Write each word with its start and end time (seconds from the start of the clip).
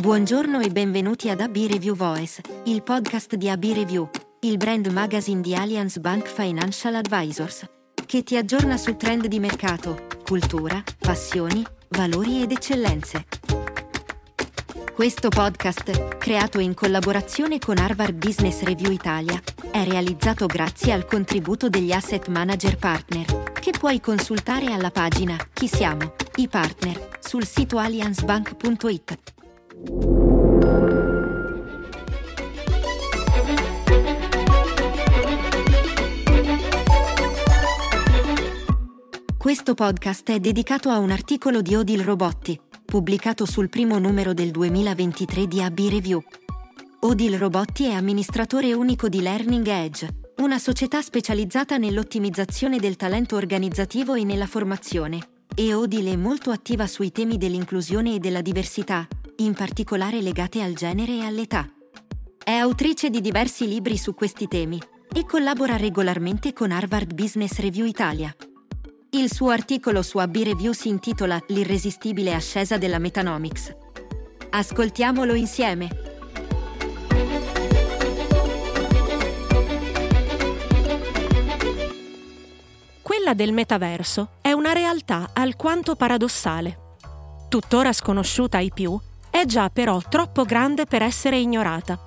Buongiorno 0.00 0.60
e 0.60 0.70
benvenuti 0.70 1.28
ad 1.28 1.42
AB 1.42 1.54
Review 1.56 1.94
Voice, 1.94 2.40
il 2.64 2.82
podcast 2.82 3.34
di 3.34 3.50
AB 3.50 3.64
Review, 3.64 4.08
il 4.40 4.56
brand 4.56 4.86
magazine 4.86 5.42
di 5.42 5.54
Allianz 5.54 5.98
Bank 5.98 6.26
Financial 6.26 6.94
Advisors, 6.94 7.66
che 8.06 8.22
ti 8.22 8.34
aggiorna 8.38 8.78
su 8.78 8.96
trend 8.96 9.26
di 9.26 9.38
mercato, 9.38 10.06
cultura, 10.24 10.82
passioni, 10.98 11.62
valori 11.90 12.40
ed 12.40 12.50
eccellenze. 12.52 13.26
Questo 14.94 15.28
podcast, 15.28 16.16
creato 16.16 16.60
in 16.60 16.72
collaborazione 16.72 17.58
con 17.58 17.76
Harvard 17.76 18.14
Business 18.14 18.62
Review 18.62 18.92
Italia, 18.92 19.38
è 19.70 19.84
realizzato 19.84 20.46
grazie 20.46 20.94
al 20.94 21.04
contributo 21.04 21.68
degli 21.68 21.92
asset 21.92 22.26
manager 22.28 22.78
partner, 22.78 23.52
che 23.52 23.72
puoi 23.78 24.00
consultare 24.00 24.72
alla 24.72 24.90
pagina 24.90 25.36
Chi 25.52 25.68
siamo? 25.68 26.14
I 26.36 26.48
partner 26.48 27.18
sul 27.20 27.44
sito 27.44 27.76
allianzbank.it. 27.76 29.39
Questo 39.38 39.74
podcast 39.74 40.30
è 40.30 40.38
dedicato 40.38 40.90
a 40.90 40.98
un 40.98 41.10
articolo 41.10 41.62
di 41.62 41.74
Odile 41.74 42.02
Robotti, 42.02 42.60
pubblicato 42.84 43.46
sul 43.46 43.70
primo 43.70 43.98
numero 43.98 44.34
del 44.34 44.50
2023 44.50 45.46
di 45.46 45.62
AB 45.62 45.78
Review. 45.88 46.22
Odile 47.00 47.38
Robotti 47.38 47.86
è 47.86 47.92
amministratore 47.92 48.74
unico 48.74 49.08
di 49.08 49.22
Learning 49.22 49.66
Edge, 49.66 50.08
una 50.42 50.58
società 50.58 51.00
specializzata 51.00 51.78
nell'ottimizzazione 51.78 52.78
del 52.78 52.96
talento 52.96 53.36
organizzativo 53.36 54.12
e 54.12 54.24
nella 54.24 54.46
formazione. 54.46 55.20
E 55.54 55.72
Odile 55.72 56.12
è 56.12 56.16
molto 56.16 56.50
attiva 56.50 56.86
sui 56.86 57.10
temi 57.10 57.38
dell'inclusione 57.38 58.16
e 58.16 58.18
della 58.18 58.42
diversità, 58.42 59.08
in 59.40 59.54
particolare 59.54 60.20
legate 60.20 60.60
al 60.62 60.74
genere 60.74 61.12
e 61.12 61.24
all'età. 61.24 61.66
È 62.42 62.52
autrice 62.52 63.08
di 63.08 63.20
diversi 63.20 63.66
libri 63.66 63.96
su 63.96 64.14
questi 64.14 64.46
temi 64.48 64.80
e 65.12 65.24
collabora 65.24 65.76
regolarmente 65.76 66.52
con 66.52 66.70
Harvard 66.70 67.14
Business 67.14 67.58
Review 67.58 67.86
Italia. 67.86 68.34
Il 69.10 69.32
suo 69.32 69.48
articolo 69.48 70.02
su 70.02 70.18
AB 70.18 70.36
Review 70.36 70.72
si 70.72 70.88
intitola 70.88 71.42
L'irresistibile 71.48 72.34
ascesa 72.34 72.76
della 72.76 72.98
Metanomics. 72.98 73.74
Ascoltiamolo 74.50 75.34
insieme. 75.34 75.88
Quella 83.00 83.34
del 83.34 83.52
metaverso 83.52 84.32
è 84.42 84.52
una 84.52 84.72
realtà 84.72 85.30
alquanto 85.32 85.96
paradossale. 85.96 86.78
Tuttora 87.48 87.92
sconosciuta 87.92 88.58
ai 88.58 88.70
più, 88.72 88.96
è 89.30 89.44
già 89.44 89.70
però 89.70 90.00
troppo 90.08 90.44
grande 90.44 90.86
per 90.86 91.02
essere 91.02 91.38
ignorata. 91.38 91.98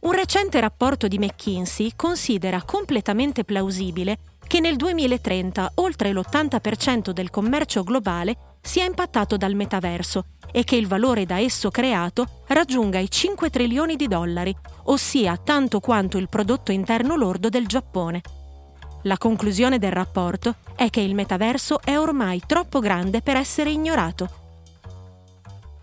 Un 0.00 0.12
recente 0.12 0.58
rapporto 0.60 1.08
di 1.08 1.18
McKinsey 1.18 1.92
considera 1.94 2.62
completamente 2.62 3.44
plausibile 3.44 4.18
che 4.46 4.58
nel 4.58 4.76
2030 4.76 5.72
oltre 5.76 6.12
l'80% 6.12 7.10
del 7.10 7.30
commercio 7.30 7.84
globale 7.84 8.56
sia 8.60 8.84
impattato 8.84 9.36
dal 9.36 9.54
metaverso 9.54 10.24
e 10.50 10.64
che 10.64 10.74
il 10.74 10.88
valore 10.88 11.24
da 11.24 11.38
esso 11.38 11.70
creato 11.70 12.42
raggiunga 12.48 12.98
i 12.98 13.10
5 13.10 13.48
trilioni 13.48 13.94
di 13.94 14.08
dollari, 14.08 14.54
ossia 14.84 15.36
tanto 15.36 15.78
quanto 15.78 16.18
il 16.18 16.28
prodotto 16.28 16.72
interno 16.72 17.14
lordo 17.14 17.48
del 17.48 17.66
Giappone. 17.66 18.22
La 19.04 19.18
conclusione 19.18 19.78
del 19.78 19.92
rapporto 19.92 20.56
è 20.74 20.90
che 20.90 21.00
il 21.00 21.14
metaverso 21.14 21.80
è 21.80 21.96
ormai 21.96 22.42
troppo 22.44 22.80
grande 22.80 23.22
per 23.22 23.36
essere 23.36 23.70
ignorato 23.70 24.39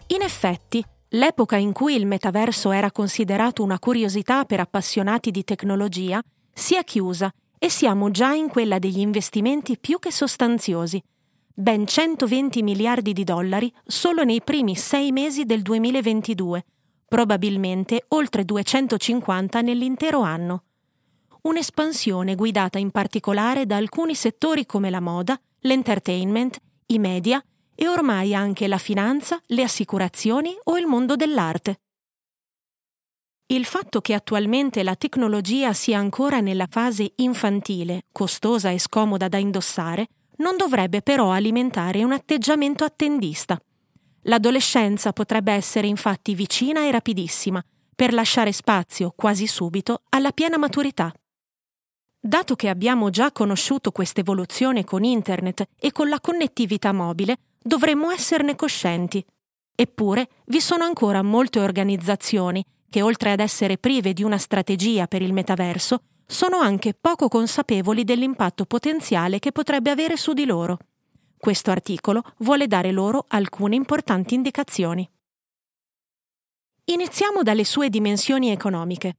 in 0.07 0.21
effetti, 0.21 0.83
l'epoca 1.09 1.57
in 1.57 1.73
cui 1.73 1.95
il 1.95 2.05
metaverso 2.05 2.71
era 2.71 2.91
considerato 2.91 3.61
una 3.63 3.77
curiosità 3.77 4.45
per 4.45 4.61
appassionati 4.61 5.31
di 5.31 5.43
tecnologia 5.43 6.21
si 6.53 6.75
è 6.75 6.83
chiusa 6.83 7.29
e 7.59 7.69
siamo 7.69 8.09
già 8.11 8.33
in 8.33 8.47
quella 8.47 8.79
degli 8.79 8.99
investimenti 8.99 9.77
più 9.77 9.99
che 9.99 10.11
sostanziosi. 10.11 11.01
Ben 11.53 11.85
120 11.85 12.61
miliardi 12.61 13.13
di 13.13 13.23
dollari 13.23 13.71
solo 13.85 14.23
nei 14.23 14.41
primi 14.41 14.75
sei 14.75 15.11
mesi 15.11 15.43
del 15.43 15.61
2022, 15.61 16.65
probabilmente 17.07 18.05
oltre 18.09 18.45
250 18.45 19.61
nell'intero 19.61 20.21
anno. 20.21 20.63
Un'espansione 21.41 22.35
guidata 22.35 22.77
in 22.77 22.91
particolare 22.91 23.65
da 23.65 23.75
alcuni 23.75 24.15
settori 24.15 24.65
come 24.65 24.89
la 24.89 25.01
moda, 25.01 25.39
l'entertainment, 25.61 26.57
i 26.87 26.99
media 26.99 27.43
e 27.79 27.87
ormai 27.87 28.33
anche 28.33 28.67
la 28.67 28.79
finanza, 28.79 29.39
le 29.45 29.61
assicurazioni 29.61 30.57
o 30.63 30.79
il 30.79 30.87
mondo 30.87 31.15
dell'arte. 31.15 31.81
Il 33.49 33.65
fatto 33.65 34.01
che 34.01 34.15
attualmente 34.15 34.81
la 34.81 34.95
tecnologia 34.95 35.73
sia 35.73 35.99
ancora 35.99 36.39
nella 36.39 36.67
fase 36.67 37.13
infantile, 37.17 38.05
costosa 38.11 38.71
e 38.71 38.79
scomoda 38.79 39.27
da 39.27 39.37
indossare, 39.37 40.07
non 40.37 40.57
dovrebbe 40.57 41.03
però 41.03 41.31
alimentare 41.31 42.03
un 42.03 42.13
atteggiamento 42.13 42.83
attendista. 42.83 43.59
L'adolescenza 44.23 45.13
potrebbe 45.13 45.53
essere 45.53 45.85
infatti 45.85 46.33
vicina 46.33 46.83
e 46.83 46.91
rapidissima, 46.91 47.63
per 47.95 48.11
lasciare 48.11 48.51
spazio 48.51 49.13
quasi 49.15 49.45
subito 49.45 50.01
alla 50.09 50.31
piena 50.31 50.57
maturità. 50.57 51.13
Dato 52.19 52.55
che 52.55 52.69
abbiamo 52.69 53.11
già 53.11 53.31
conosciuto 53.31 53.91
questa 53.91 54.19
evoluzione 54.21 54.83
con 54.83 55.03
Internet 55.03 55.69
e 55.79 55.91
con 55.91 56.09
la 56.09 56.19
connettività 56.19 56.91
mobile, 56.91 57.37
dovremmo 57.61 58.11
esserne 58.11 58.55
coscienti. 58.55 59.23
Eppure 59.75 60.29
vi 60.45 60.59
sono 60.59 60.83
ancora 60.83 61.21
molte 61.21 61.59
organizzazioni 61.59 62.63
che, 62.89 63.01
oltre 63.01 63.31
ad 63.31 63.39
essere 63.39 63.77
prive 63.77 64.13
di 64.13 64.23
una 64.23 64.37
strategia 64.37 65.07
per 65.07 65.21
il 65.21 65.33
metaverso, 65.33 66.01
sono 66.25 66.57
anche 66.57 66.93
poco 66.93 67.27
consapevoli 67.27 68.03
dell'impatto 68.03 68.65
potenziale 68.65 69.39
che 69.39 69.51
potrebbe 69.51 69.91
avere 69.91 70.17
su 70.17 70.33
di 70.33 70.45
loro. 70.45 70.77
Questo 71.37 71.71
articolo 71.71 72.23
vuole 72.39 72.67
dare 72.67 72.91
loro 72.91 73.25
alcune 73.27 73.75
importanti 73.75 74.33
indicazioni. 74.33 75.07
Iniziamo 76.85 77.43
dalle 77.43 77.63
sue 77.63 77.89
dimensioni 77.89 78.49
economiche. 78.49 79.17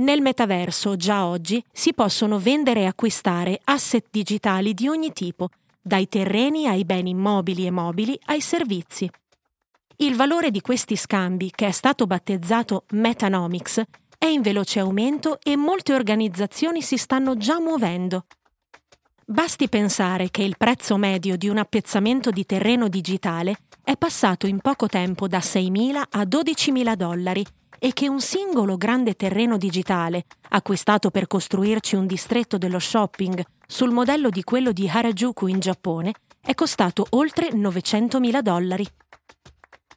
Nel 0.00 0.20
metaverso, 0.20 0.96
già 0.96 1.26
oggi, 1.26 1.62
si 1.72 1.94
possono 1.94 2.38
vendere 2.38 2.80
e 2.80 2.86
acquistare 2.86 3.60
asset 3.64 4.06
digitali 4.10 4.74
di 4.74 4.88
ogni 4.88 5.12
tipo, 5.12 5.48
dai 5.80 6.08
terreni 6.08 6.66
ai 6.66 6.84
beni 6.84 7.10
immobili 7.10 7.66
e 7.66 7.70
mobili 7.70 8.18
ai 8.26 8.40
servizi. 8.40 9.10
Il 9.96 10.16
valore 10.16 10.50
di 10.50 10.60
questi 10.60 10.96
scambi, 10.96 11.50
che 11.54 11.66
è 11.66 11.70
stato 11.70 12.06
battezzato 12.06 12.84
Metanomics, 12.92 13.82
è 14.16 14.26
in 14.26 14.42
veloce 14.42 14.80
aumento 14.80 15.38
e 15.42 15.56
molte 15.56 15.94
organizzazioni 15.94 16.82
si 16.82 16.96
stanno 16.96 17.36
già 17.36 17.60
muovendo. 17.60 18.26
Basti 19.26 19.68
pensare 19.68 20.30
che 20.30 20.42
il 20.42 20.56
prezzo 20.56 20.96
medio 20.96 21.36
di 21.36 21.48
un 21.48 21.58
appezzamento 21.58 22.30
di 22.30 22.44
terreno 22.44 22.88
digitale 22.88 23.58
è 23.82 23.96
passato 23.96 24.46
in 24.46 24.60
poco 24.60 24.88
tempo 24.88 25.28
da 25.28 25.38
6.000 25.38 26.02
a 26.10 26.22
12.000 26.22 26.94
dollari 26.94 27.44
e 27.82 27.94
che 27.94 28.08
un 28.08 28.20
singolo 28.20 28.76
grande 28.76 29.14
terreno 29.14 29.56
digitale, 29.56 30.26
acquistato 30.50 31.10
per 31.10 31.26
costruirci 31.26 31.96
un 31.96 32.06
distretto 32.06 32.58
dello 32.58 32.78
shopping 32.78 33.42
sul 33.66 33.90
modello 33.90 34.28
di 34.28 34.44
quello 34.44 34.70
di 34.70 34.86
Harajuku 34.86 35.46
in 35.46 35.58
Giappone, 35.58 36.12
è 36.42 36.54
costato 36.54 37.06
oltre 37.10 37.48
900.000 37.48 38.40
dollari. 38.40 38.86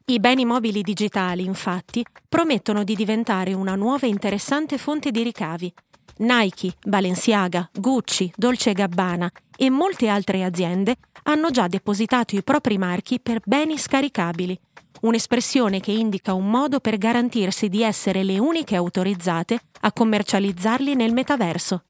I 0.06 0.20
beni 0.20 0.46
mobili 0.46 0.82
digitali, 0.82 1.44
infatti, 1.44 2.06
promettono 2.28 2.84
di 2.84 2.96
diventare 2.96 3.54
una 3.54 3.76
nuova 3.76 4.08
e 4.08 4.10
interessante 4.10 4.78
fonte 4.78 5.12
di 5.12 5.22
ricavi. 5.22 5.74
Nike, 6.18 6.76
Balenciaga, 6.86 7.70
Gucci, 7.74 8.32
Dolce 8.36 8.72
Gabbana 8.74 9.30
e 9.58 9.70
molte 9.70 10.08
altre 10.08 10.44
aziende 10.44 10.96
hanno 11.24 11.50
già 11.52 11.68
depositato 11.68 12.36
i 12.36 12.44
propri 12.44 12.78
marchi 12.78 13.20
per 13.20 13.40
beni 13.44 13.78
scaricabili, 13.78 14.60
un'espressione 15.04 15.80
che 15.80 15.92
indica 15.92 16.34
un 16.34 16.50
modo 16.50 16.80
per 16.80 16.98
garantirsi 16.98 17.70
di 17.70 17.84
essere 17.84 18.24
le 18.24 18.40
uniche 18.40 18.76
autorizzate 18.76 19.60
a 19.82 19.92
commercializzarli 19.92 20.96
nel 20.96 21.14
metaverso. 21.14 21.86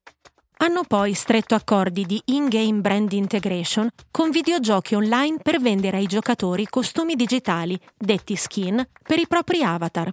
Hanno 0.58 0.84
poi 0.88 1.14
stretto 1.14 1.56
accordi 1.56 2.06
di 2.06 2.22
in-game 2.26 2.80
brand 2.80 3.12
integration 3.12 3.90
con 4.12 4.30
videogiochi 4.30 4.96
online 4.96 5.38
per 5.42 5.60
vendere 5.60 5.98
ai 5.98 6.06
giocatori 6.06 6.68
costumi 6.68 7.16
digitali, 7.16 7.78
detti 7.98 8.36
skin, 8.36 8.88
per 9.02 9.20
i 9.20 9.28
propri 9.28 9.62
avatar. 9.62 10.12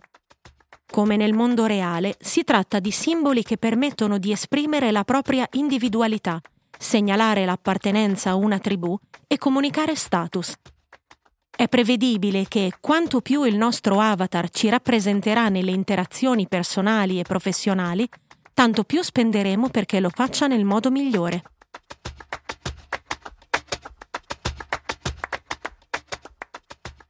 Come 0.90 1.16
nel 1.16 1.34
mondo 1.34 1.66
reale, 1.66 2.16
si 2.18 2.42
tratta 2.42 2.80
di 2.80 2.90
simboli 2.90 3.44
che 3.44 3.58
permettono 3.58 4.18
di 4.18 4.32
esprimere 4.32 4.90
la 4.90 5.04
propria 5.04 5.46
individualità, 5.52 6.40
segnalare 6.76 7.44
l'appartenenza 7.44 8.30
a 8.30 8.34
una 8.34 8.58
tribù 8.58 8.98
e 9.28 9.38
comunicare 9.38 9.94
status, 9.94 10.52
è 11.60 11.68
prevedibile 11.68 12.46
che 12.48 12.72
quanto 12.80 13.20
più 13.20 13.42
il 13.44 13.54
nostro 13.54 14.00
avatar 14.00 14.48
ci 14.48 14.70
rappresenterà 14.70 15.50
nelle 15.50 15.72
interazioni 15.72 16.48
personali 16.48 17.18
e 17.18 17.22
professionali, 17.22 18.08
tanto 18.54 18.82
più 18.82 19.02
spenderemo 19.02 19.68
perché 19.68 20.00
lo 20.00 20.08
faccia 20.08 20.46
nel 20.46 20.64
modo 20.64 20.90
migliore. 20.90 21.42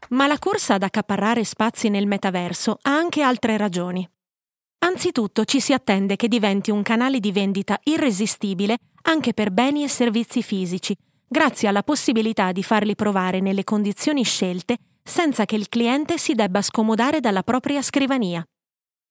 Ma 0.09 0.27
la 0.27 0.39
corsa 0.41 0.75
ad 0.75 0.83
accaparrare 0.83 1.45
spazi 1.45 1.89
nel 1.89 2.09
metaverso 2.09 2.77
ha 2.83 2.91
anche 2.91 3.23
altre 3.23 3.57
ragioni. 3.57 4.05
Anzitutto 4.79 5.45
ci 5.45 5.61
si 5.61 5.73
attende 5.73 6.17
che 6.17 6.27
diventi 6.27 6.73
un 6.73 6.83
canale 6.83 7.21
di 7.21 7.31
vendita 7.31 7.79
irresistibile 7.85 8.79
anche 9.03 9.33
per 9.33 9.53
beni 9.53 9.85
e 9.85 9.89
servizi 9.89 10.43
fisici, 10.43 10.97
grazie 11.33 11.69
alla 11.69 11.85
possibilità 11.85 12.51
di 12.51 12.65
farli 12.65 12.97
provare 12.97 13.39
nelle 13.39 13.63
condizioni 13.63 14.25
scelte 14.25 14.79
senza 15.05 15.45
che 15.45 15.55
il 15.55 15.69
cliente 15.69 16.19
si 16.19 16.35
debba 16.35 16.61
scomodare 16.61 17.21
dalla 17.21 17.45
propria 17.45 17.83
scrivania. 17.83 18.45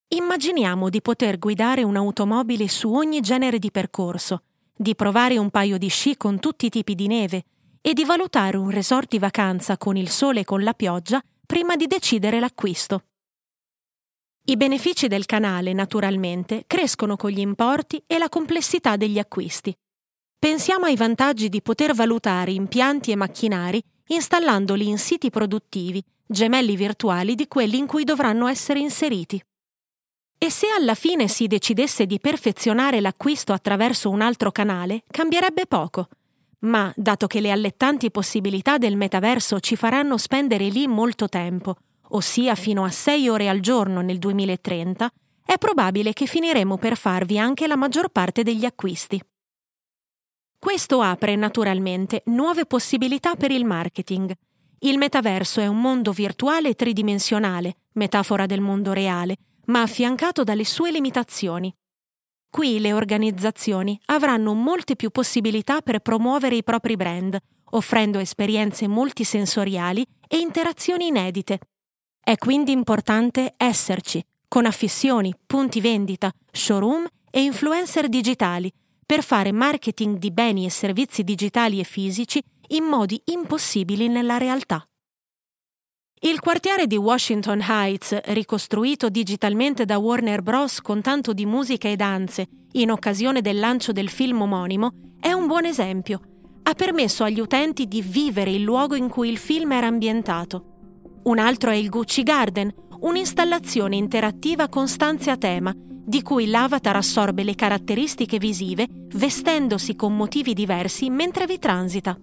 Immaginiamo 0.10 0.90
di 0.90 1.02
poter 1.02 1.40
guidare 1.40 1.82
un'automobile 1.84 2.68
su 2.68 2.92
ogni 2.92 3.22
genere 3.22 3.58
di 3.58 3.72
percorso, 3.72 4.42
di 4.76 4.96
provare 4.96 5.38
un 5.38 5.50
paio 5.50 5.78
di 5.78 5.88
sci 5.88 6.18
con 6.18 6.40
tutti 6.40 6.66
i 6.66 6.70
tipi 6.70 6.94
di 6.94 7.08
neve 7.08 7.44
e 7.80 7.94
di 7.94 8.04
valutare 8.04 8.58
un 8.58 8.70
resort 8.70 9.08
di 9.08 9.18
vacanza 9.18 9.78
con 9.78 9.96
il 9.96 10.10
sole 10.10 10.42
e 10.42 10.46
con 10.46 10.62
la 10.62 10.74
pioggia 10.74 11.24
prima 11.46 11.78
di 11.78 11.88
decidere 11.88 12.42
l'acquisto. 12.42 13.04
I 14.44 14.58
benefici 14.58 15.08
del 15.08 15.26
canale, 15.26 15.72
naturalmente, 15.72 16.66
crescono 16.68 17.16
con 17.16 17.30
gli 17.30 17.40
importi 17.40 18.04
e 18.06 18.18
la 18.18 18.28
complessità 18.28 18.98
degli 18.98 19.20
acquisti. 19.20 19.74
Pensiamo 20.40 20.86
ai 20.86 20.96
vantaggi 20.96 21.50
di 21.50 21.62
poter 21.62 21.94
valutare 21.94 22.52
impianti 22.52 23.12
e 23.12 23.18
macchinari 23.18 23.84
installandoli 24.08 24.88
in 24.88 24.98
siti 24.98 25.30
produttivi, 25.30 26.02
gemelli 26.26 26.78
virtuali 26.78 27.36
di 27.36 27.46
quelli 27.50 27.78
in 27.78 27.86
cui 27.86 28.06
dovranno 28.06 28.48
essere 28.48 28.80
inseriti. 28.80 29.44
E 30.38 30.50
se 30.50 30.68
alla 30.70 30.96
fine 30.96 31.28
si 31.28 31.48
decidesse 31.48 32.06
di 32.06 32.22
perfezionare 32.22 33.02
l'acquisto 33.02 33.52
attraverso 33.52 34.10
un 34.10 34.22
altro 34.22 34.50
canale, 34.50 35.04
cambierebbe 35.12 35.66
poco. 35.68 36.08
Ma, 36.60 36.90
dato 36.96 37.28
che 37.28 37.42
le 37.42 37.52
allettanti 37.52 38.10
possibilità 38.10 38.78
del 38.78 38.96
metaverso 38.96 39.60
ci 39.60 39.76
faranno 39.76 40.18
spendere 40.18 40.70
lì 40.70 40.88
molto 40.88 41.28
tempo, 41.28 41.76
ossia 42.12 42.56
fino 42.56 42.86
a 42.86 42.90
6 42.90 43.28
ore 43.28 43.50
al 43.50 43.60
giorno 43.60 44.00
nel 44.00 44.20
2030, 44.20 45.12
è 45.46 45.58
probabile 45.58 46.14
che 46.14 46.28
finiremo 46.28 46.78
per 46.78 46.96
farvi 46.96 47.38
anche 47.38 47.68
la 47.68 47.76
maggior 47.76 48.08
parte 48.08 48.42
degli 48.42 48.64
acquisti. 48.64 49.22
Questo 50.60 51.00
apre 51.00 51.38
naturalmente 51.38 52.22
nuove 52.26 52.66
possibilità 52.66 53.36
per 53.36 53.50
il 53.50 53.64
marketing. 53.64 54.34
Il 54.80 54.98
metaverso 54.98 55.62
è 55.62 55.68
un 55.68 55.80
mondo 55.80 56.12
virtuale 56.12 56.70
e 56.70 56.76
tridimensionale, 56.76 57.78
metafora 57.94 58.46
del 58.46 58.60
mondo 58.60 58.92
reale, 58.92 59.38
ma 59.68 59.84
affiancato 59.84 60.44
dalle 60.44 60.66
sue 60.66 60.92
limitazioni. 60.92 61.74
Qui 62.50 62.82
le 62.82 62.92
organizzazioni 62.92 63.98
avranno 64.08 64.54
molte 64.54 64.98
più 64.98 65.12
possibilità 65.12 65.80
per 65.80 66.00
promuovere 66.00 66.58
i 66.58 66.64
propri 66.64 66.98
brand, 66.98 67.38
offrendo 67.72 68.20
esperienze 68.20 68.86
multisensoriali 68.86 70.06
e 70.28 70.40
interazioni 70.40 71.08
inedite. 71.08 71.60
È 72.20 72.36
quindi 72.36 72.74
importante 72.74 73.54
esserci, 73.56 74.22
con 74.46 74.66
affissioni, 74.66 75.34
punti 75.46 75.80
vendita, 75.80 76.30
showroom 76.52 77.08
e 77.32 77.44
influencer 77.44 78.10
digitali, 78.10 78.70
per 79.10 79.24
fare 79.24 79.52
marketing 79.52 80.20
di 80.20 80.30
beni 80.30 80.66
e 80.66 80.70
servizi 80.70 81.24
digitali 81.24 81.80
e 81.80 81.84
fisici 81.84 82.40
in 82.68 82.84
modi 82.84 83.20
impossibili 83.26 84.08
nella 84.08 84.38
realtà. 84.38 84.88
Il 86.22 86.40
quartiere 86.40 86.86
di 86.86 86.96
Washington 86.96 87.60
Heights, 87.60 88.20
ricostruito 88.26 89.10
digitalmente 89.10 89.86
da 89.86 89.98
Warner 89.98 90.44
Bros. 90.44 90.80
con 90.82 91.02
tanto 91.02 91.34
di 91.34 91.48
musica 91.48 91.88
e 91.90 91.96
danze 91.96 92.46
in 92.74 92.92
occasione 92.92 93.42
del 93.42 93.58
lancio 93.58 93.92
del 93.92 94.10
film 94.10 94.42
omonimo, 94.42 94.92
è 95.20 95.32
un 95.32 95.48
buon 95.48 95.66
esempio. 95.66 96.22
Ha 96.62 96.74
permesso 96.76 97.24
agli 97.24 97.40
utenti 97.40 97.88
di 97.88 98.04
vivere 98.04 98.52
il 98.52 98.62
luogo 98.62 98.94
in 98.94 99.10
cui 99.10 99.30
il 99.30 99.40
film 99.40 99.72
era 99.72 99.88
ambientato. 99.88 101.22
Un 101.24 101.40
altro 101.40 101.72
è 101.72 101.76
il 101.76 101.90
Gucci 101.90 102.22
Garden, 102.22 102.72
un'installazione 103.00 103.96
interattiva 103.96 104.70
con 104.70 104.88
stanze 104.88 105.32
a 105.32 105.38
tema, 105.38 105.74
di 106.10 106.24
cui 106.24 106.48
l'avatar 106.48 106.96
assorbe 106.96 107.44
le 107.44 107.54
caratteristiche 107.54 108.40
visive 108.40 108.88
vestendosi 109.14 109.96
con 109.96 110.16
motivi 110.16 110.56
diversi 110.56 111.12
mentre 111.12 111.46
vi 111.46 111.60
transita. 111.60 112.20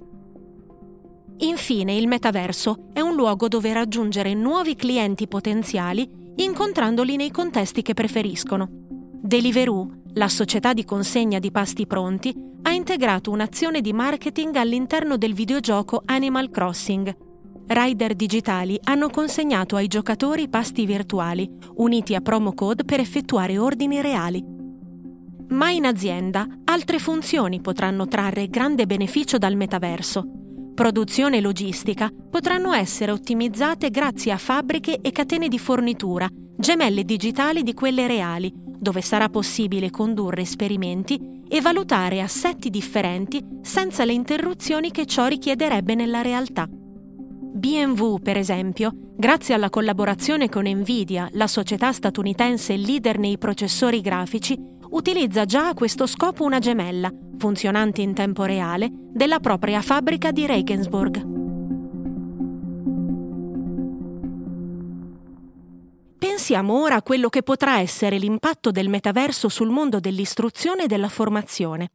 Infine, 1.39 1.95
il 1.95 2.09
metaverso 2.09 2.89
è 2.93 2.99
un 2.99 3.15
luogo 3.15 3.47
dove 3.47 3.73
raggiungere 3.73 4.35
nuovi 4.35 4.75
clienti 4.75 5.29
potenziali 5.29 6.11
incontrandoli 6.35 7.15
nei 7.15 7.31
contesti 7.31 7.83
che 7.83 7.95
preferiscono. 7.95 8.69
Deliveroo, 9.23 10.03
la 10.15 10.29
società 10.29 10.73
di 10.73 10.85
consegna 10.85 11.39
di 11.39 11.53
pasti 11.53 11.87
pronti, 11.87 12.35
ha 12.63 12.73
integrato 12.73 13.31
un'azione 13.31 13.81
di 13.81 13.93
marketing 13.93 14.57
all'interno 14.57 15.17
del 15.17 15.33
videogioco 15.33 16.03
Animal 16.07 16.51
Crossing, 16.51 17.17
rider 17.67 18.15
digitali 18.15 18.79
hanno 18.85 19.09
consegnato 19.09 19.77
ai 19.77 19.89
giocatori 19.89 20.49
pasti 20.49 20.87
virtuali, 20.87 21.51
uniti 21.77 22.15
a 22.15 22.21
promo 22.21 22.53
code 22.55 22.85
per 22.85 23.01
effettuare 23.01 23.59
ordini 23.59 24.01
reali. 24.01 24.45
Ma 25.49 25.71
in 25.71 25.85
azienda 25.85 26.47
altre 26.65 26.99
funzioni 26.99 27.61
potranno 27.61 28.07
trarre 28.07 28.49
grande 28.49 28.87
beneficio 28.87 29.39
dal 29.39 29.57
metaverso. 29.57 30.25
Produzione 30.75 31.39
e 31.39 31.41
logistica 31.41 32.11
potranno 32.31 32.73
essere 32.73 33.13
ottimizzate 33.13 33.91
grazie 33.91 34.33
a 34.33 34.39
fabbriche 34.39 35.01
e 35.01 35.11
catene 35.11 35.49
di 35.49 35.59
fornitura, 35.59 36.29
gemelle 36.57 37.05
digitali 37.05 37.63
di 37.63 37.75
quelle 37.75 38.07
reali, 38.07 38.53
dove 38.55 39.01
sarà 39.01 39.29
possibile 39.29 39.91
condurre 39.91 40.43
esperimenti 40.43 41.19
e 41.49 41.61
valutare 41.61 42.21
assetti 42.21 42.71
differenti 42.71 43.43
senza 43.63 44.05
le 44.05 44.13
interruzioni 44.13 44.91
che 44.91 45.07
ciò 45.07 45.27
richiederebbe 45.27 45.95
nella 45.95 46.23
realtà. 46.23 46.69
BMW, 47.57 48.19
per 48.19 48.37
esempio, 48.37 48.93
grazie 49.17 49.55
alla 49.55 49.71
collaborazione 49.71 50.51
con 50.51 50.69
Nvidia, 50.69 51.31
la 51.33 51.47
società 51.47 51.91
statunitense 51.91 52.77
leader 52.77 53.19
nei 53.19 53.39
processori 53.39 54.03
grafici, 54.03 54.55
utilizza 54.91 55.47
già 55.47 55.69
a 55.69 55.75
questo 55.75 56.07
scopo 56.07 56.45
una 56.45 56.59
gemella, 56.59 57.11
funzionante 57.39 58.03
in 58.03 58.13
tempo 58.13 58.45
reale, 58.45 58.91
della 58.93 59.41
propria 59.41 59.81
fabbrica 59.81 60.33
di 60.33 60.45
Regensburg. 60.45 61.35
Pensiamo 66.19 66.83
ora 66.83 66.97
a 66.97 67.03
quello 67.03 67.31
che 67.31 67.43
potrà 67.43 67.81
essere 67.81 68.19
l'impatto 68.19 68.71
del 68.71 68.91
metaverso 68.91 69.49
sul 69.49 69.71
mondo 69.71 69.99
dell'istruzione 69.99 70.83
e 70.83 70.87
della 70.89 71.09
formazione. 71.09 71.89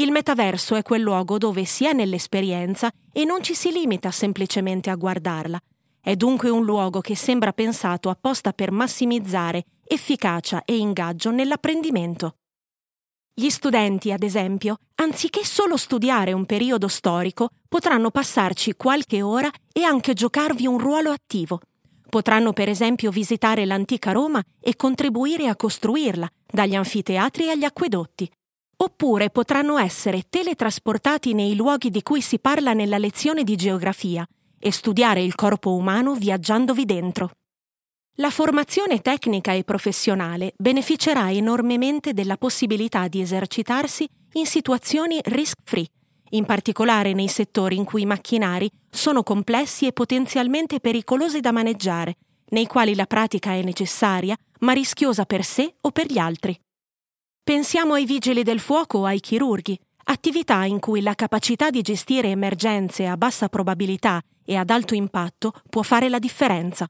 Il 0.00 0.12
metaverso 0.12 0.76
è 0.76 0.82
quel 0.82 1.02
luogo 1.02 1.36
dove 1.36 1.66
si 1.66 1.86
è 1.86 1.92
nell'esperienza 1.92 2.90
e 3.12 3.26
non 3.26 3.42
ci 3.42 3.54
si 3.54 3.70
limita 3.70 4.10
semplicemente 4.10 4.88
a 4.88 4.94
guardarla. 4.94 5.60
È 6.00 6.16
dunque 6.16 6.48
un 6.48 6.64
luogo 6.64 7.02
che 7.02 7.14
sembra 7.14 7.52
pensato 7.52 8.08
apposta 8.08 8.54
per 8.54 8.70
massimizzare 8.70 9.62
efficacia 9.84 10.62
e 10.64 10.78
ingaggio 10.78 11.30
nell'apprendimento. 11.30 12.36
Gli 13.34 13.50
studenti, 13.50 14.10
ad 14.10 14.22
esempio, 14.22 14.78
anziché 14.94 15.44
solo 15.44 15.76
studiare 15.76 16.32
un 16.32 16.46
periodo 16.46 16.88
storico, 16.88 17.50
potranno 17.68 18.10
passarci 18.10 18.76
qualche 18.76 19.20
ora 19.20 19.50
e 19.70 19.82
anche 19.82 20.14
giocarvi 20.14 20.66
un 20.66 20.78
ruolo 20.78 21.10
attivo. 21.10 21.60
Potranno 22.08 22.54
per 22.54 22.70
esempio 22.70 23.10
visitare 23.10 23.66
l'antica 23.66 24.12
Roma 24.12 24.42
e 24.60 24.76
contribuire 24.76 25.48
a 25.48 25.56
costruirla, 25.56 26.26
dagli 26.50 26.74
anfiteatri 26.74 27.50
agli 27.50 27.64
acquedotti, 27.64 28.30
oppure 28.82 29.30
potranno 29.30 29.78
essere 29.78 30.24
teletrasportati 30.28 31.34
nei 31.34 31.54
luoghi 31.54 31.90
di 31.90 32.02
cui 32.02 32.20
si 32.22 32.38
parla 32.38 32.72
nella 32.72 32.98
lezione 32.98 33.44
di 33.44 33.56
geografia 33.56 34.26
e 34.58 34.72
studiare 34.72 35.22
il 35.22 35.34
corpo 35.34 35.74
umano 35.74 36.14
viaggiandovi 36.14 36.84
dentro. 36.84 37.30
La 38.16 38.30
formazione 38.30 39.00
tecnica 39.00 39.52
e 39.52 39.64
professionale 39.64 40.52
beneficerà 40.56 41.30
enormemente 41.30 42.12
della 42.12 42.36
possibilità 42.36 43.08
di 43.08 43.20
esercitarsi 43.20 44.08
in 44.34 44.46
situazioni 44.46 45.20
risk-free, 45.22 45.86
in 46.30 46.44
particolare 46.44 47.12
nei 47.12 47.28
settori 47.28 47.76
in 47.76 47.84
cui 47.84 48.02
i 48.02 48.06
macchinari 48.06 48.70
sono 48.90 49.22
complessi 49.22 49.86
e 49.86 49.92
potenzialmente 49.92 50.80
pericolosi 50.80 51.40
da 51.40 51.52
maneggiare, 51.52 52.16
nei 52.50 52.66
quali 52.66 52.94
la 52.94 53.06
pratica 53.06 53.52
è 53.52 53.62
necessaria 53.62 54.36
ma 54.60 54.72
rischiosa 54.72 55.24
per 55.24 55.44
sé 55.44 55.74
o 55.80 55.90
per 55.90 56.06
gli 56.06 56.18
altri. 56.18 56.58
Pensiamo 57.50 57.94
ai 57.94 58.04
vigili 58.04 58.44
del 58.44 58.60
fuoco 58.60 58.98
o 58.98 59.06
ai 59.06 59.18
chirurghi, 59.18 59.76
attività 60.04 60.64
in 60.66 60.78
cui 60.78 61.00
la 61.00 61.16
capacità 61.16 61.68
di 61.68 61.82
gestire 61.82 62.28
emergenze 62.28 63.08
a 63.08 63.16
bassa 63.16 63.48
probabilità 63.48 64.22
e 64.44 64.54
ad 64.54 64.70
alto 64.70 64.94
impatto 64.94 65.54
può 65.68 65.82
fare 65.82 66.08
la 66.08 66.20
differenza. 66.20 66.86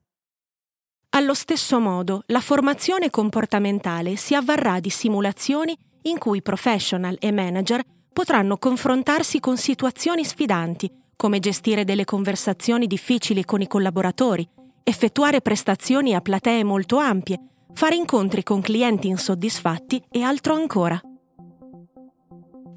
Allo 1.17 1.33
stesso 1.33 1.81
modo, 1.81 2.25
la 2.27 2.41
formazione 2.41 3.09
comportamentale 3.09 4.17
si 4.17 4.35
avvarrà 4.35 4.81
di 4.81 4.91
simulazioni 4.91 5.75
in 6.03 6.19
cui 6.19 6.43
professional 6.43 7.17
e 7.19 7.33
manager 7.33 7.83
potranno 8.13 8.59
confrontarsi 8.59 9.41
con 9.41 9.57
situazioni 9.57 10.27
sfidanti, 10.27 10.93
come 11.17 11.39
gestire 11.39 11.85
delle 11.85 12.05
conversazioni 12.05 12.87
difficili 12.87 13.47
con 13.47 13.63
i 13.63 13.67
collaboratori, 13.67 14.47
effettuare 14.85 15.41
prestazioni 15.41 16.15
a 16.15 16.21
platee 16.21 16.65
molto 16.65 16.99
ampie, 16.99 17.50
fare 17.73 17.95
incontri 17.95 18.43
con 18.43 18.61
clienti 18.61 19.09
insoddisfatti 19.09 20.03
e 20.11 20.23
altro 20.23 20.55
ancora. 20.55 21.01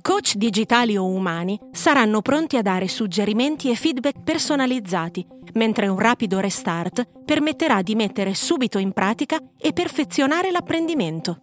Coach 0.01 0.35
digitali 0.35 0.97
o 0.97 1.05
umani 1.05 1.57
saranno 1.71 2.21
pronti 2.21 2.57
a 2.57 2.61
dare 2.61 2.87
suggerimenti 2.87 3.69
e 3.69 3.75
feedback 3.75 4.21
personalizzati 4.23 5.25
mentre 5.53 5.87
un 5.87 5.99
rapido 5.99 6.39
restart 6.39 7.07
permetterà 7.25 7.81
di 7.81 7.95
mettere 7.95 8.33
subito 8.33 8.77
in 8.77 8.91
pratica 8.91 9.39
e 9.57 9.73
perfezionare 9.73 10.51
l'apprendimento. 10.51 11.37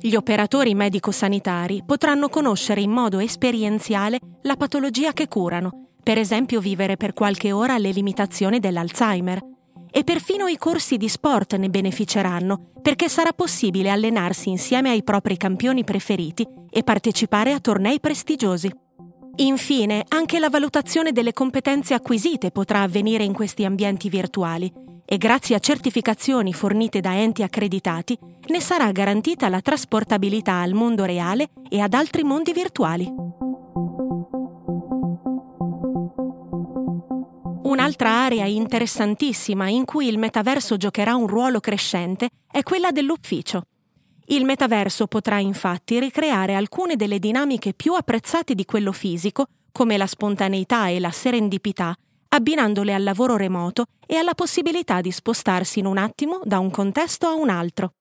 Gli 0.00 0.14
operatori 0.14 0.74
medico-sanitari 0.74 1.82
potranno 1.84 2.28
conoscere 2.28 2.80
in 2.80 2.90
modo 2.90 3.18
esperienziale 3.18 4.18
la 4.42 4.56
patologia 4.56 5.12
che 5.12 5.28
curano, 5.28 5.88
per 6.02 6.16
esempio 6.16 6.60
vivere 6.60 6.96
per 6.96 7.12
qualche 7.12 7.52
ora 7.52 7.76
le 7.76 7.90
limitazioni 7.90 8.60
dell'Alzheimer. 8.60 9.40
E 9.90 10.04
perfino 10.04 10.46
i 10.46 10.56
corsi 10.56 10.96
di 10.96 11.08
sport 11.08 11.56
ne 11.56 11.68
beneficeranno, 11.68 12.70
perché 12.80 13.08
sarà 13.08 13.32
possibile 13.32 13.90
allenarsi 13.90 14.48
insieme 14.48 14.90
ai 14.90 15.02
propri 15.02 15.36
campioni 15.36 15.84
preferiti 15.84 16.46
e 16.70 16.82
partecipare 16.82 17.52
a 17.52 17.60
tornei 17.60 18.00
prestigiosi. 18.00 18.70
Infine, 19.36 20.04
anche 20.08 20.38
la 20.38 20.50
valutazione 20.50 21.12
delle 21.12 21.32
competenze 21.32 21.94
acquisite 21.94 22.50
potrà 22.50 22.82
avvenire 22.82 23.24
in 23.24 23.32
questi 23.32 23.64
ambienti 23.64 24.08
virtuali 24.08 24.70
e 25.04 25.16
grazie 25.16 25.56
a 25.56 25.58
certificazioni 25.58 26.52
fornite 26.52 27.00
da 27.00 27.16
enti 27.16 27.42
accreditati 27.42 28.16
ne 28.46 28.60
sarà 28.60 28.92
garantita 28.92 29.48
la 29.48 29.60
trasportabilità 29.60 30.60
al 30.60 30.72
mondo 30.72 31.04
reale 31.04 31.48
e 31.68 31.80
ad 31.80 31.94
altri 31.94 32.22
mondi 32.22 32.52
virtuali. 32.52 33.49
Un'altra 37.80 38.10
area 38.10 38.44
interessantissima 38.44 39.70
in 39.70 39.86
cui 39.86 40.06
il 40.06 40.18
metaverso 40.18 40.76
giocherà 40.76 41.14
un 41.14 41.26
ruolo 41.26 41.60
crescente 41.60 42.28
è 42.46 42.62
quella 42.62 42.90
dell'ufficio. 42.90 43.62
Il 44.26 44.44
metaverso 44.44 45.06
potrà 45.06 45.38
infatti 45.38 45.98
ricreare 45.98 46.54
alcune 46.54 46.96
delle 46.96 47.18
dinamiche 47.18 47.72
più 47.72 47.94
apprezzate 47.94 48.54
di 48.54 48.66
quello 48.66 48.92
fisico, 48.92 49.46
come 49.72 49.96
la 49.96 50.06
spontaneità 50.06 50.88
e 50.88 51.00
la 51.00 51.10
serendipità, 51.10 51.96
abbinandole 52.28 52.92
al 52.92 53.02
lavoro 53.02 53.38
remoto 53.38 53.86
e 54.06 54.16
alla 54.16 54.34
possibilità 54.34 55.00
di 55.00 55.10
spostarsi 55.10 55.78
in 55.78 55.86
un 55.86 55.96
attimo 55.96 56.42
da 56.44 56.58
un 56.58 56.70
contesto 56.70 57.28
a 57.28 57.32
un 57.32 57.48
altro. 57.48 57.92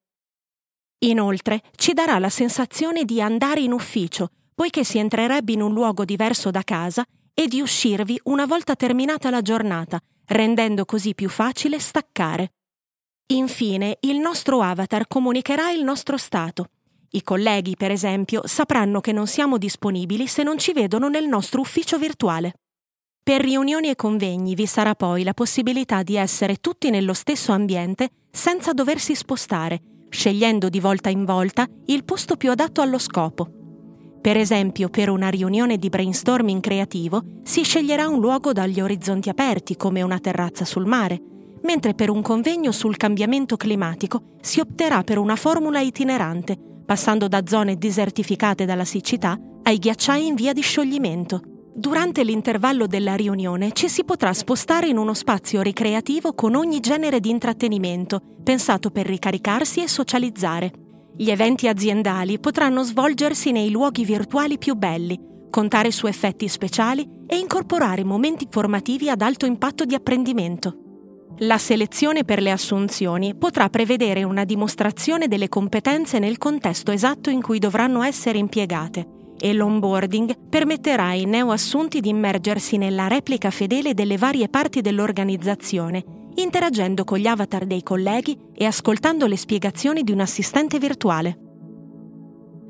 Inoltre, 1.05 1.61
ci 1.77 1.93
darà 1.93 2.19
la 2.19 2.29
sensazione 2.29 3.05
di 3.05 3.21
andare 3.21 3.61
in 3.61 3.71
ufficio, 3.71 4.27
poiché 4.53 4.83
si 4.83 4.97
entrerebbe 4.97 5.53
in 5.53 5.61
un 5.61 5.71
luogo 5.71 6.03
diverso 6.03 6.51
da 6.51 6.63
casa 6.63 7.05
e 7.39 7.47
di 7.47 7.61
uscirvi 7.61 8.19
una 8.23 8.45
volta 8.45 8.75
terminata 8.75 9.29
la 9.29 9.41
giornata, 9.41 9.97
rendendo 10.25 10.83
così 10.83 11.15
più 11.15 11.29
facile 11.29 11.79
staccare. 11.79 12.51
Infine, 13.27 13.95
il 14.01 14.17
nostro 14.17 14.61
avatar 14.61 15.07
comunicherà 15.07 15.71
il 15.71 15.81
nostro 15.81 16.17
stato. 16.17 16.65
I 17.11 17.23
colleghi, 17.23 17.77
per 17.77 17.91
esempio, 17.91 18.41
sapranno 18.45 18.99
che 18.99 19.13
non 19.13 19.25
siamo 19.25 19.57
disponibili 19.57 20.27
se 20.27 20.43
non 20.43 20.57
ci 20.57 20.73
vedono 20.73 21.07
nel 21.07 21.27
nostro 21.27 21.61
ufficio 21.61 21.97
virtuale. 21.97 22.55
Per 23.23 23.39
riunioni 23.39 23.87
e 23.87 23.95
convegni 23.95 24.53
vi 24.53 24.65
sarà 24.65 24.93
poi 24.93 25.23
la 25.23 25.33
possibilità 25.33 26.03
di 26.03 26.17
essere 26.17 26.57
tutti 26.57 26.89
nello 26.89 27.13
stesso 27.13 27.53
ambiente 27.53 28.09
senza 28.29 28.73
doversi 28.73 29.15
spostare, 29.15 29.79
scegliendo 30.09 30.67
di 30.67 30.81
volta 30.81 31.07
in 31.07 31.23
volta 31.23 31.65
il 31.85 32.03
posto 32.03 32.35
più 32.35 32.51
adatto 32.51 32.81
allo 32.81 32.97
scopo. 32.97 33.58
Per 34.21 34.35
esempio, 34.35 34.89
per 34.89 35.09
una 35.09 35.29
riunione 35.29 35.77
di 35.77 35.87
brainstorming 35.87 36.61
creativo 36.61 37.23
si 37.43 37.63
sceglierà 37.63 38.07
un 38.07 38.19
luogo 38.19 38.51
dagli 38.51 38.81
orizzonti 38.81 39.29
aperti, 39.29 39.77
come 39.77 40.01
una 40.01 40.19
terrazza 40.19 40.65
sul 40.65 40.85
mare, 40.85 41.21
mentre 41.63 41.93
per 41.93 42.09
un 42.09 42.21
convegno 42.21 42.71
sul 42.71 42.97
cambiamento 42.97 43.55
climatico 43.55 44.23
si 44.41 44.59
opterà 44.59 45.03
per 45.03 45.17
una 45.17 45.37
formula 45.37 45.79
itinerante, 45.79 46.57
passando 46.85 47.27
da 47.29 47.43
zone 47.45 47.77
desertificate 47.77 48.65
dalla 48.65 48.83
siccità 48.83 49.39
ai 49.63 49.77
ghiacciai 49.77 50.27
in 50.27 50.35
via 50.35 50.51
di 50.51 50.61
scioglimento. 50.61 51.41
Durante 51.73 52.23
l'intervallo 52.23 52.87
della 52.87 53.15
riunione 53.15 53.71
ci 53.71 53.87
si 53.87 54.03
potrà 54.03 54.33
spostare 54.33 54.87
in 54.87 54.97
uno 54.97 55.13
spazio 55.13 55.61
ricreativo 55.61 56.33
con 56.33 56.55
ogni 56.55 56.81
genere 56.81 57.21
di 57.21 57.29
intrattenimento, 57.29 58.19
pensato 58.43 58.89
per 58.89 59.05
ricaricarsi 59.05 59.81
e 59.81 59.87
socializzare. 59.87 60.71
Gli 61.21 61.31
eventi 61.31 61.67
aziendali 61.67 62.39
potranno 62.39 62.81
svolgersi 62.81 63.51
nei 63.51 63.71
luoghi 63.71 64.05
virtuali 64.05 64.57
più 64.57 64.75
belli, 64.75 65.19
contare 65.49 65.91
su 65.91 66.07
effetti 66.07 66.47
speciali 66.47 67.05
e 67.27 67.35
incorporare 67.35 68.05
momenti 68.05 68.47
formativi 68.49 69.09
ad 69.09 69.21
alto 69.21 69.45
impatto 69.45 69.83
di 69.83 69.95
apprendimento. 69.95 70.77
La 71.39 71.57
selezione 71.57 72.23
per 72.23 72.41
le 72.41 72.51
assunzioni 72.51 73.35
potrà 73.35 73.67
prevedere 73.67 74.23
una 74.23 74.45
dimostrazione 74.45 75.27
delle 75.27 75.49
competenze 75.49 76.19
nel 76.19 76.37
contesto 76.37 76.93
esatto 76.93 77.29
in 77.29 77.41
cui 77.41 77.59
dovranno 77.59 78.01
essere 78.01 78.37
impiegate 78.37 79.05
e 79.37 79.53
l'onboarding 79.53 80.47
permetterà 80.47 81.07
ai 81.07 81.25
neoassunti 81.25 81.99
di 81.99 82.07
immergersi 82.07 82.77
nella 82.77 83.09
replica 83.09 83.51
fedele 83.51 83.93
delle 83.93 84.15
varie 84.15 84.47
parti 84.47 84.79
dell'organizzazione, 84.79 86.18
interagendo 86.35 87.03
con 87.03 87.17
gli 87.17 87.27
avatar 87.27 87.65
dei 87.65 87.83
colleghi 87.83 88.37
e 88.53 88.65
ascoltando 88.65 89.27
le 89.27 89.37
spiegazioni 89.37 90.03
di 90.03 90.11
un 90.11 90.19
assistente 90.19 90.79
virtuale. 90.79 91.39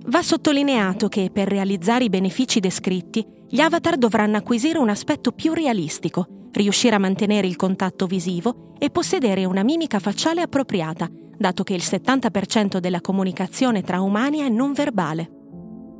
Va 0.07 0.21
sottolineato 0.21 1.07
che 1.07 1.29
per 1.31 1.47
realizzare 1.47 2.05
i 2.05 2.09
benefici 2.09 2.59
descritti, 2.59 3.25
gli 3.47 3.59
avatar 3.59 3.97
dovranno 3.97 4.37
acquisire 4.37 4.79
un 4.79 4.89
aspetto 4.89 5.31
più 5.31 5.53
realistico, 5.53 6.47
riuscire 6.51 6.95
a 6.95 6.99
mantenere 6.99 7.47
il 7.47 7.55
contatto 7.55 8.05
visivo 8.05 8.73
e 8.79 8.89
possedere 8.89 9.45
una 9.45 9.63
mimica 9.63 9.99
facciale 9.99 10.41
appropriata, 10.41 11.09
dato 11.37 11.63
che 11.63 11.73
il 11.73 11.83
70% 11.83 12.77
della 12.77 13.01
comunicazione 13.01 13.81
tra 13.81 14.01
umani 14.01 14.39
è 14.39 14.49
non 14.49 14.73
verbale. 14.73 15.29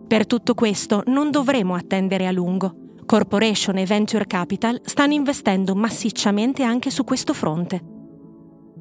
Per 0.08 0.26
tutto 0.26 0.56
questo 0.56 1.04
non 1.06 1.30
dovremo 1.30 1.76
attendere 1.76 2.26
a 2.26 2.32
lungo. 2.32 2.89
Corporation 3.10 3.80
e 3.80 3.88
Venture 3.88 4.28
Capital 4.28 4.82
stanno 4.84 5.14
investendo 5.14 5.74
massicciamente 5.74 6.62
anche 6.62 6.92
su 6.92 7.04
questo 7.04 7.34
fronte. 7.34 7.82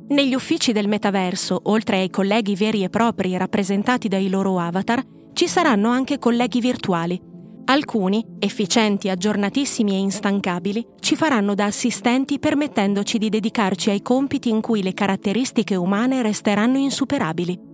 Negli 0.08 0.34
uffici 0.34 0.72
del 0.72 0.86
metaverso, 0.86 1.58
oltre 1.62 2.00
ai 2.00 2.10
colleghi 2.10 2.54
veri 2.54 2.84
e 2.84 2.90
propri 2.90 3.34
rappresentati 3.38 4.06
dai 4.06 4.28
loro 4.28 4.58
avatar, 4.58 5.02
ci 5.32 5.48
saranno 5.48 5.88
anche 5.88 6.18
colleghi 6.18 6.60
virtuali, 6.60 7.18
Alcuni, 7.70 8.24
efficienti, 8.38 9.08
aggiornatissimi 9.08 9.92
e 9.92 9.98
instancabili, 9.98 10.86
ci 11.00 11.16
faranno 11.16 11.54
da 11.54 11.66
assistenti 11.66 12.38
permettendoci 12.38 13.18
di 13.18 13.28
dedicarci 13.30 13.90
ai 13.90 14.00
compiti 14.02 14.48
in 14.50 14.62
cui 14.62 14.82
le 14.82 14.94
caratteristiche 14.94 15.74
umane 15.74 16.22
resteranno 16.22 16.78
insuperabili. 16.78 17.67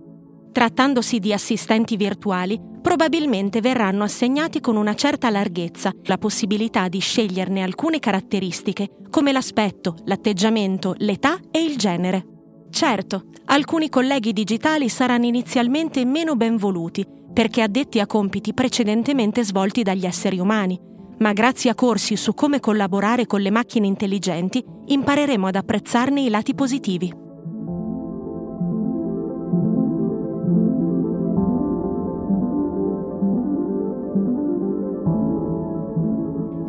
Trattandosi 0.55 1.19
di 1.19 1.33
assistenti 1.33 1.97
virtuali, 1.97 2.57
probabilmente 2.81 3.59
verranno 3.59 4.05
assegnati 4.05 4.61
con 4.61 4.77
una 4.77 4.93
certa 4.93 5.29
larghezza 5.29 5.91
la 6.03 6.17
possibilità 6.17 6.87
di 6.87 6.99
sceglierne 6.99 7.61
alcune 7.61 7.99
caratteristiche, 7.99 8.87
come 9.09 9.33
l'aspetto, 9.33 9.97
l'atteggiamento, 10.05 10.95
l'età 10.99 11.37
e 11.51 11.61
il 11.61 11.75
genere. 11.75 12.25
Certo, 12.69 13.23
alcuni 13.47 13.89
colleghi 13.89 14.31
digitali 14.31 14.87
saranno 14.87 15.25
inizialmente 15.25 16.05
meno 16.05 16.37
ben 16.37 16.55
voluti, 16.55 17.05
perché 17.33 17.61
addetti 17.61 17.99
a 17.99 18.07
compiti 18.07 18.53
precedentemente 18.53 19.43
svolti 19.43 19.83
dagli 19.83 20.05
esseri 20.05 20.39
umani, 20.39 20.79
ma 21.17 21.33
grazie 21.33 21.69
a 21.69 21.75
corsi 21.75 22.15
su 22.15 22.33
come 22.33 22.61
collaborare 22.61 23.27
con 23.27 23.41
le 23.41 23.51
macchine 23.51 23.87
intelligenti 23.87 24.63
impareremo 24.85 25.47
ad 25.47 25.55
apprezzarne 25.55 26.21
i 26.21 26.29
lati 26.29 26.55
positivi. 26.55 27.23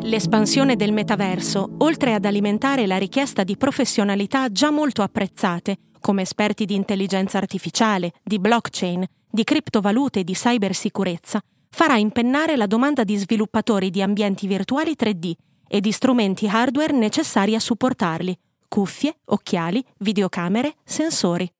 L'espansione 0.01 0.75
del 0.75 0.93
metaverso, 0.93 1.69
oltre 1.79 2.13
ad 2.13 2.23
alimentare 2.23 2.87
la 2.87 2.97
richiesta 2.97 3.43
di 3.43 3.57
professionalità 3.57 4.49
già 4.49 4.71
molto 4.71 5.01
apprezzate, 5.01 5.77
come 5.99 6.21
esperti 6.21 6.65
di 6.65 6.75
intelligenza 6.75 7.37
artificiale, 7.37 8.13
di 8.23 8.39
blockchain, 8.39 9.05
di 9.29 9.43
criptovalute 9.43 10.21
e 10.21 10.23
di 10.23 10.33
cybersicurezza, 10.33 11.41
farà 11.69 11.97
impennare 11.97 12.55
la 12.55 12.67
domanda 12.67 13.03
di 13.03 13.17
sviluppatori 13.17 13.89
di 13.89 14.01
ambienti 14.01 14.47
virtuali 14.47 14.95
3D 14.97 15.31
e 15.67 15.81
di 15.81 15.91
strumenti 15.91 16.47
hardware 16.47 16.93
necessari 16.93 17.55
a 17.55 17.59
supportarli, 17.59 18.37
cuffie, 18.69 19.17
occhiali, 19.25 19.83
videocamere, 19.99 20.75
sensori. 20.85 21.51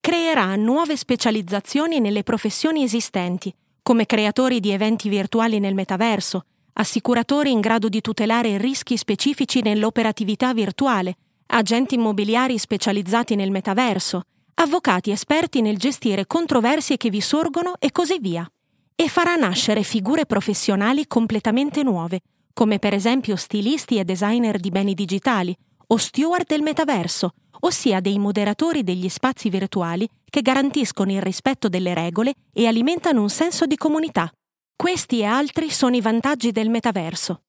Creerà 0.00 0.54
nuove 0.56 0.96
specializzazioni 0.96 2.00
nelle 2.00 2.22
professioni 2.22 2.82
esistenti, 2.82 3.54
come 3.82 4.04
creatori 4.04 4.60
di 4.60 4.70
eventi 4.70 5.08
virtuali 5.08 5.58
nel 5.58 5.74
metaverso, 5.74 6.44
assicuratori 6.74 7.50
in 7.50 7.60
grado 7.60 7.88
di 7.88 8.00
tutelare 8.00 8.58
rischi 8.58 8.96
specifici 8.96 9.60
nell'operatività 9.62 10.52
virtuale, 10.52 11.16
agenti 11.46 11.94
immobiliari 11.94 12.58
specializzati 12.58 13.34
nel 13.34 13.50
metaverso, 13.50 14.22
avvocati 14.54 15.10
esperti 15.10 15.60
nel 15.60 15.78
gestire 15.78 16.26
controversie 16.26 16.96
che 16.96 17.10
vi 17.10 17.20
sorgono 17.20 17.74
e 17.78 17.92
così 17.92 18.18
via. 18.20 18.48
E 18.96 19.08
farà 19.08 19.34
nascere 19.36 19.82
figure 19.82 20.26
professionali 20.26 21.06
completamente 21.06 21.82
nuove, 21.82 22.20
come 22.52 22.78
per 22.78 22.94
esempio 22.94 23.36
stilisti 23.36 23.98
e 23.98 24.04
designer 24.04 24.58
di 24.58 24.70
beni 24.70 24.94
digitali 24.94 25.56
o 25.88 25.96
steward 25.96 26.46
del 26.46 26.62
metaverso, 26.62 27.34
ossia 27.60 28.00
dei 28.00 28.18
moderatori 28.18 28.82
degli 28.82 29.08
spazi 29.08 29.48
virtuali 29.48 30.08
che 30.28 30.42
garantiscono 30.42 31.12
il 31.12 31.22
rispetto 31.22 31.68
delle 31.68 31.94
regole 31.94 32.34
e 32.52 32.66
alimentano 32.66 33.20
un 33.20 33.30
senso 33.30 33.66
di 33.66 33.76
comunità. 33.76 34.32
Questi 34.76 35.20
e 35.20 35.24
altri 35.24 35.70
sono 35.70 35.96
i 35.96 36.00
vantaggi 36.00 36.50
del 36.50 36.68
metaverso. 36.68 37.42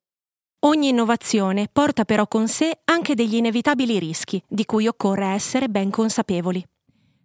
Ogni 0.66 0.90
innovazione 0.90 1.68
porta 1.72 2.06
però 2.06 2.28
con 2.28 2.48
sé 2.48 2.80
anche 2.86 3.16
degli 3.16 3.36
inevitabili 3.36 4.00
rischi, 4.00 4.42
di 4.48 4.64
cui 4.66 4.88
occorre 4.88 5.28
essere 5.28 5.68
ben 5.68 5.90
consapevoli. 5.90 6.66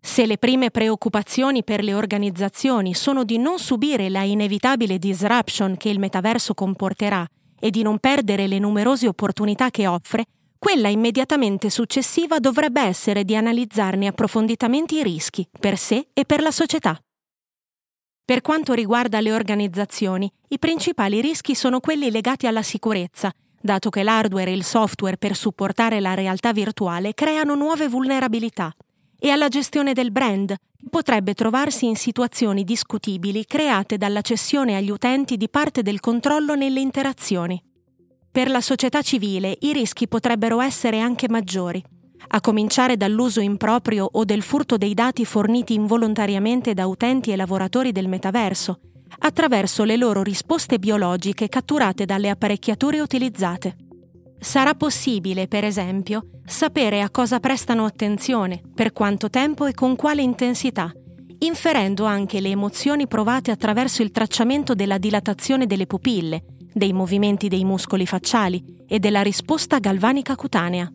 Se 0.01 0.25
le 0.25 0.39
prime 0.39 0.71
preoccupazioni 0.71 1.63
per 1.63 1.85
le 1.85 1.95
organizzazioni 1.95 2.95
sono 2.95 3.25
di 3.25 3.39
non 3.39 3.59
subire 3.59 4.09
la 4.09 4.23
inevitabile 4.23 4.99
disruption 4.99 5.77
che 5.77 5.91
il 5.91 5.99
metaverso 5.99 6.55
comporterà 6.55 7.25
e 7.61 7.71
di 7.71 7.83
non 7.83 7.99
perdere 7.99 8.47
le 8.47 8.59
numerose 8.59 9.07
opportunità 9.07 9.71
che 9.71 9.87
offre, 9.87 10.25
quella 10.59 10.89
immediatamente 10.89 11.69
successiva 11.69 12.39
dovrebbe 12.39 12.81
essere 12.81 13.25
di 13.25 13.37
analizzarne 13.37 14.07
approfonditamente 14.07 14.97
i 14.97 15.03
rischi 15.03 15.47
per 15.59 15.77
sé 15.77 16.09
e 16.15 16.25
per 16.25 16.41
la 16.41 16.51
società. 16.51 16.99
Per 18.31 18.43
quanto 18.43 18.75
riguarda 18.75 19.21
le 19.21 19.33
organizzazioni, 19.33 20.31
i 20.51 20.59
principali 20.61 21.21
rischi 21.21 21.57
sono 21.57 21.81
quelli 21.81 22.13
legati 22.13 22.47
alla 22.47 22.63
sicurezza, 22.63 23.33
dato 23.61 23.91
che 23.91 24.05
l'hardware 24.05 24.53
e 24.53 24.55
il 24.55 24.63
software 24.63 25.17
per 25.17 25.35
supportare 25.35 25.99
la 25.99 26.15
realtà 26.15 26.53
virtuale 26.53 27.13
creano 27.13 27.57
nuove 27.57 27.89
vulnerabilità, 27.89 28.73
e 29.19 29.31
alla 29.31 29.49
gestione 29.49 29.95
del 29.95 30.13
brand, 30.13 30.47
che 30.47 30.87
potrebbe 30.89 31.35
trovarsi 31.35 31.87
in 31.87 31.97
situazioni 31.97 32.63
discutibili 32.63 33.45
create 33.47 33.97
dalla 33.97 34.21
cessione 34.21 34.77
agli 34.77 34.91
utenti 34.91 35.37
di 35.37 35.49
parte 35.49 35.83
del 35.83 35.99
controllo 35.99 36.55
nelle 36.55 36.79
interazioni. 36.79 37.61
Per 38.31 38.49
la 38.49 38.61
società 38.61 39.03
civile 39.03 39.57
i 39.63 39.73
rischi 39.73 40.07
potrebbero 40.07 40.61
essere 40.61 41.01
anche 41.01 41.29
maggiori, 41.29 41.83
a 42.29 42.41
cominciare 42.41 42.97
dall'uso 42.97 43.41
improprio 43.41 44.09
o 44.11 44.25
del 44.25 44.43
furto 44.43 44.77
dei 44.77 44.95
dati 44.95 45.25
forniti 45.25 45.75
involontariamente 45.75 46.75
da 46.75 46.87
utenti 46.87 47.33
e 47.33 47.37
lavoratori 47.37 47.93
del 47.93 48.09
metaverso, 48.09 48.81
attraverso 49.19 49.85
le 49.85 49.97
loro 49.97 50.23
risposte 50.23 50.79
biologiche 50.79 51.49
catturate 51.49 52.05
dalle 52.05 52.31
apparecchiature 52.31 53.01
utilizzate. 53.01 53.77
Sarà 54.39 54.75
possibile, 54.75 55.49
per 55.49 55.65
esempio, 55.65 56.27
sapere 56.47 57.03
a 57.03 57.11
cosa 57.11 57.41
prestano 57.41 57.85
attenzione, 57.85 58.63
per 58.75 58.93
quanto 58.93 59.29
tempo 59.29 59.67
e 59.67 59.75
con 59.75 59.97
quale 59.97 60.23
intensità, 60.23 60.91
inferendo 61.41 62.05
anche 62.05 62.41
le 62.41 62.49
emozioni 62.49 63.07
provate 63.07 63.51
attraverso 63.51 64.03
il 64.03 64.11
tracciamento 64.11 64.75
della 64.75 64.99
dilatazione 64.99 65.67
delle 65.67 65.87
pupille, 65.87 66.45
dei 66.73 66.93
movimenti 66.93 67.49
dei 67.49 67.65
muscoli 67.65 68.07
facciali 68.07 68.63
e 68.87 68.99
della 68.99 69.23
risposta 69.23 69.79
galvanica 69.79 70.35
cutanea. 70.37 70.91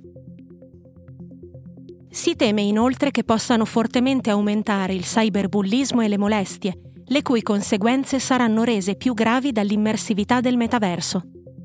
Si 2.16 2.38
teme 2.38 2.62
inoltre 2.62 3.12
che 3.12 3.26
possano 3.26 3.66
fortemente 3.66 4.30
aumentare 4.30 4.94
il 4.94 5.04
cyberbullismo 5.04 6.00
e 6.00 6.08
le 6.08 6.18
molestie, 6.18 6.80
le 7.08 7.22
cui 7.22 7.42
conseguenze 7.42 8.20
saranno 8.20 8.64
rese 8.64 8.96
più 8.96 9.14
gravi 9.14 9.52
dall'immersività 9.52 10.40
del 10.40 10.56
metaverso. 10.56 11.24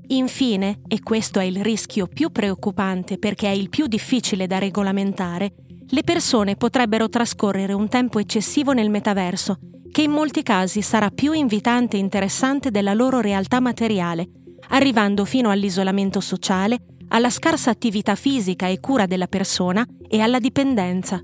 Infine, 0.08 0.80
e 0.88 1.02
questo 1.02 1.38
è 1.38 1.44
il 1.44 1.62
rischio 1.62 2.08
più 2.08 2.30
preoccupante 2.30 3.16
perché 3.16 3.46
è 3.46 3.52
il 3.52 3.68
più 3.68 3.86
difficile 3.86 4.48
da 4.48 4.58
regolamentare, 4.58 5.52
le 5.86 6.02
persone 6.02 6.56
potrebbero 6.56 7.08
trascorrere 7.08 7.72
un 7.72 7.88
tempo 7.88 8.18
eccessivo 8.18 8.72
nel 8.72 8.90
metaverso 8.90 9.56
che 9.88 10.02
in 10.02 10.10
molti 10.10 10.42
casi 10.42 10.82
sarà 10.82 11.10
più 11.10 11.30
invitante 11.30 11.96
e 11.96 12.00
interessante 12.00 12.72
della 12.72 12.92
loro 12.92 13.20
realtà 13.20 13.60
materiale, 13.60 14.28
arrivando 14.70 15.24
fino 15.24 15.48
all'isolamento 15.48 16.18
sociale, 16.18 16.78
alla 17.12 17.30
scarsa 17.30 17.70
attività 17.70 18.14
fisica 18.14 18.66
e 18.66 18.80
cura 18.80 19.06
della 19.06 19.26
persona 19.26 19.86
e 20.08 20.20
alla 20.20 20.38
dipendenza. 20.38 21.22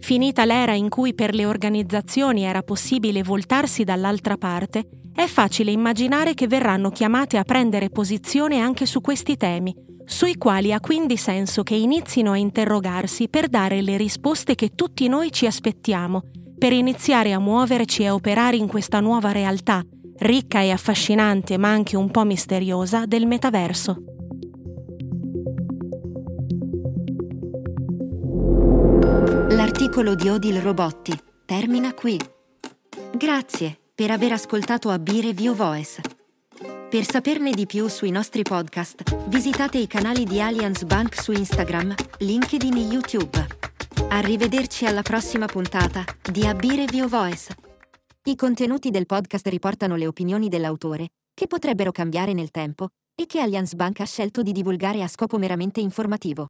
Finita 0.00 0.44
l'era 0.44 0.74
in 0.74 0.88
cui 0.88 1.14
per 1.14 1.34
le 1.34 1.44
organizzazioni 1.44 2.44
era 2.44 2.62
possibile 2.62 3.22
voltarsi 3.22 3.84
dall'altra 3.84 4.36
parte, 4.36 4.88
è 5.12 5.26
facile 5.26 5.72
immaginare 5.72 6.34
che 6.34 6.46
verranno 6.46 6.90
chiamate 6.90 7.36
a 7.36 7.42
prendere 7.42 7.90
posizione 7.90 8.60
anche 8.60 8.86
su 8.86 9.00
questi 9.00 9.36
temi, 9.36 9.74
sui 10.04 10.36
quali 10.36 10.72
ha 10.72 10.80
quindi 10.80 11.16
senso 11.16 11.62
che 11.62 11.74
inizino 11.74 12.32
a 12.32 12.36
interrogarsi 12.36 13.28
per 13.28 13.48
dare 13.48 13.82
le 13.82 13.96
risposte 13.96 14.54
che 14.54 14.70
tutti 14.74 15.08
noi 15.08 15.32
ci 15.32 15.46
aspettiamo 15.46 16.22
per 16.56 16.72
iniziare 16.72 17.32
a 17.32 17.38
muoverci 17.38 18.02
e 18.02 18.10
operare 18.10 18.56
in 18.56 18.66
questa 18.66 19.00
nuova 19.00 19.32
realtà, 19.32 19.82
ricca 20.18 20.60
e 20.60 20.70
affascinante 20.70 21.56
ma 21.56 21.68
anche 21.68 21.96
un 21.96 22.10
po' 22.10 22.24
misteriosa, 22.24 23.06
del 23.06 23.26
metaverso. 23.26 24.17
L'articolo 29.68 30.14
di 30.14 30.30
Odile 30.30 30.62
Robotti 30.62 31.12
termina 31.44 31.92
qui. 31.92 32.18
Grazie 33.14 33.78
per 33.94 34.10
aver 34.10 34.32
ascoltato 34.32 34.88
AB 34.88 35.08
Review 35.08 35.54
Voice. 35.54 36.00
Per 36.88 37.04
saperne 37.04 37.50
di 37.50 37.66
più 37.66 37.86
sui 37.88 38.10
nostri 38.10 38.40
podcast, 38.40 39.28
visitate 39.28 39.76
i 39.76 39.86
canali 39.86 40.24
di 40.24 40.40
Allianz 40.40 40.84
Bank 40.84 41.20
su 41.20 41.32
Instagram, 41.32 41.94
LinkedIn 42.20 42.76
e 42.78 42.80
YouTube. 42.80 43.46
Arrivederci 44.08 44.86
alla 44.86 45.02
prossima 45.02 45.44
puntata 45.44 46.02
di 46.32 46.46
AB 46.46 46.62
Review 46.62 47.06
Voice. 47.06 47.54
I 48.24 48.36
contenuti 48.36 48.90
del 48.90 49.04
podcast 49.04 49.46
riportano 49.48 49.96
le 49.96 50.06
opinioni 50.06 50.48
dell'autore, 50.48 51.08
che 51.34 51.46
potrebbero 51.46 51.92
cambiare 51.92 52.32
nel 52.32 52.50
tempo, 52.50 52.88
e 53.14 53.26
che 53.26 53.40
Allianz 53.40 53.74
Bank 53.74 54.00
ha 54.00 54.06
scelto 54.06 54.40
di 54.40 54.52
divulgare 54.52 55.02
a 55.02 55.08
scopo 55.08 55.36
meramente 55.36 55.80
informativo. 55.80 56.46